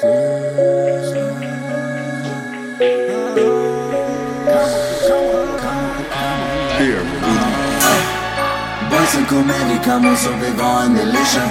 [0.00, 0.14] Boysen
[9.28, 11.42] kommer, vi kan må som vi var en militia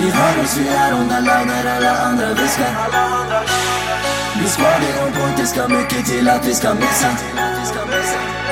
[0.00, 2.74] Ni hör oss, vi är onda lögner, alla andra viskar
[4.42, 7.16] Vi spar det om point, mycket till att vi ska missa.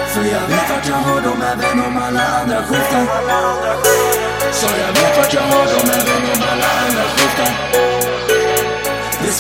[0.09, 3.07] För jag vet vart jag har dom även om alla andra skjuter
[4.53, 5.94] Så jag vet vart jag har dom.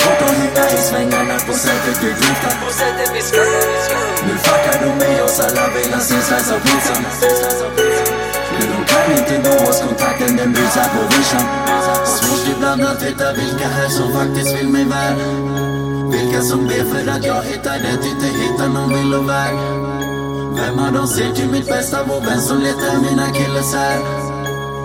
[0.00, 2.54] Svårt att hänga i svängarna på sättet vi driftar
[4.26, 7.02] Nu fuckar de med oss, alla vill ha sin slice av pizzan
[8.52, 11.46] Men de kan inte nå oss, kontakten den bryts här på vischan
[12.06, 15.14] Svårt ibland att veta vilka här som faktiskt vill mig väl
[16.12, 19.54] Vilka som ber för att jag hittar det, inte hittar någon villoväg
[20.56, 24.33] Vem av dem ser till mitt bästa, vår vän som letar mina killes här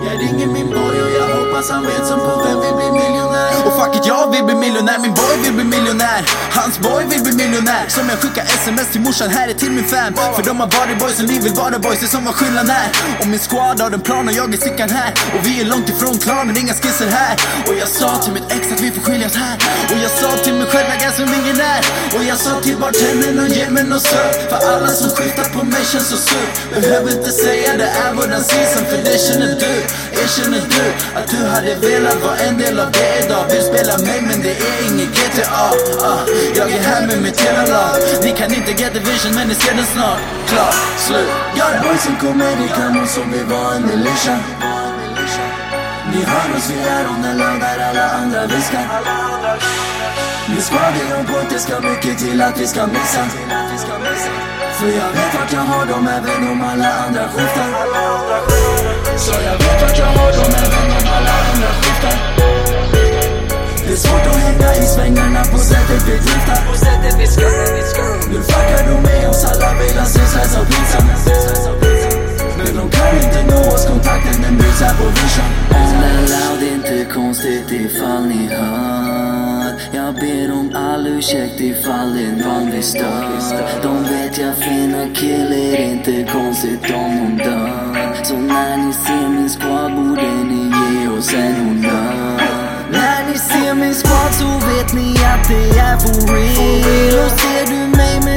[0.06, 3.50] jag ringer min boy och jag hoppas han vet som på vem vill bli miljonär.
[3.66, 6.20] Och fuck it, jag vill bli miljonär, min boy vill bli miljonär.
[6.58, 7.84] Hans boy vill bli miljonär.
[7.88, 10.14] Som jag skickar sms till morsan, här är till min fam.
[10.36, 12.70] För de har varit boys och ni vill vara boys, det är som vad skillnaden
[12.70, 12.88] är.
[13.20, 15.10] Och min squad har en plan och jag är stickan här.
[15.34, 17.34] Och vi är långt ifrån klanen, inga skisser här.
[17.68, 19.56] Och jag sa till mitt ex att vi får skiljas här.
[19.90, 21.80] Och jag sa till mig själv jag är som ingen är.
[22.16, 25.64] Och jag sa till bartendern och ge mig nåt sött För alla som skiftar på
[25.64, 26.54] mig känns så surt.
[26.74, 29.89] Behöver inte säga det är våran season för det känner du.
[30.22, 30.84] Erkänner du
[31.18, 33.44] att du hade velat vara en del av det idag?
[33.50, 35.70] Vill spela mig men det är inget GTA
[36.10, 36.20] ah,
[36.56, 37.94] Jag är här med mitt hela lag.
[38.24, 40.20] Ni kan inte get the vision men ni ser den snart.
[40.48, 40.74] Klart,
[41.06, 41.80] slut, gör det!
[41.88, 44.38] Boysen kommer i kanon som vi var en militia.
[46.12, 48.86] Ni hör oss, vi är on the line där alla andra viskar.
[50.56, 53.24] Vi ska vi on point, det ska mycket till att vi ska missa.
[54.80, 57.68] För jag vet vart jag har dem även om alla andra skiftar.
[59.16, 62.16] Så jag vet vart jag har dem även om alla andra skiftar.
[63.86, 66.60] Det är svårt att hänga i svängarna på sättet vi driftar.
[68.30, 71.06] Nu fuckar du med oss, alla vill ha sin slice av pizzan
[72.58, 75.50] Men de kan inte nå oss, kontakten den bryts här på vischan.
[75.70, 79.29] On är loud, inte konstigt ifall ni hör.
[80.10, 83.82] Jag ber om all ursäkt ifall det är någon vi stör.
[83.82, 88.24] De vet jag fina killar, inte konstigt om hon dör.
[88.24, 92.40] Så när ni ser min squad borde ni ge oss en honnör.
[92.92, 97.24] När ni ser min squad så vet ni att det är for real.
[97.24, 98.29] Och ser du mig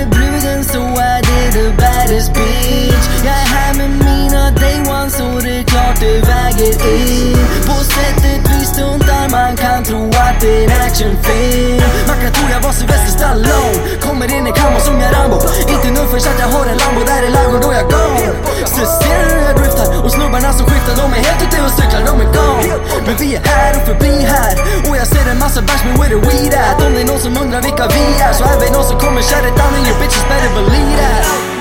[10.94, 13.78] actionfilm Man kan tro jag var Sylvester Stallone.
[14.06, 15.38] Kommer in i kammo som jag Rambo.
[15.74, 17.02] Inte nu förrän att jag har en Lambo.
[17.10, 18.30] Där är ladugården då jag gone.
[18.72, 21.74] Stresserar ser du hur jag driftar och snubbarna som skiftar de är helt ute och
[21.80, 22.74] cyklar, de är gone.
[23.06, 24.54] Men vi är här och förbi här.
[24.88, 26.78] Och jag ser en massa bärs med where the weed at?
[26.86, 29.22] Om det är någon som undrar vilka vi är så är vi någon som kommer
[29.30, 31.54] shut it down and your bitches better believe that.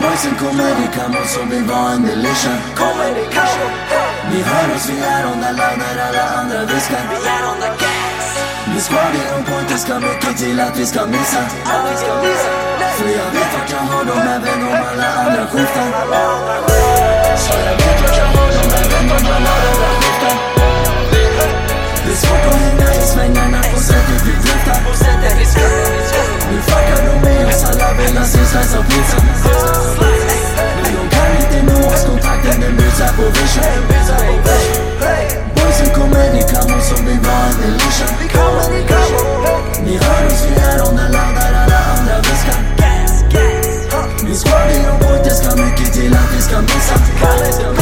[0.00, 3.44] Boysen kommer i kamo som vi var en delition Kommer i militia
[4.30, 7.89] Ni hör oss, vi är on the line när alla andra viskar Vi
[8.80, 11.42] ska det on point, det ska mycket till att vi ska missa
[12.96, 15.88] För jag vet vart jag har dem även om alla andra skiftar
[17.36, 20.36] Så jag vet vart jag har dem även om alla andra skiftar
[22.04, 24.80] Det är svårt att hänga i svängarna på sättet vi driftar
[26.52, 30.09] Nu fuckar de med oss, alla vill ha sin slice av pizza
[46.62, 47.16] me something.
[47.16, 47.79] Come let